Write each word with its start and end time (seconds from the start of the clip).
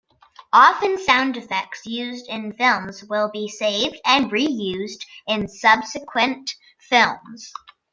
Often, 0.51 0.97
sound 0.97 1.37
effects 1.37 1.85
used 1.85 2.27
in 2.27 2.53
films 2.53 3.03
will 3.03 3.29
be 3.29 3.47
saved 3.47 3.97
and 4.03 4.31
reused 4.31 5.05
in 5.27 5.47
subsequent 5.47 6.55
films. 6.79 7.53